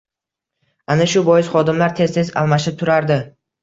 [0.95, 3.25] Ana shu bois xodimlar tez-tez almashib turardi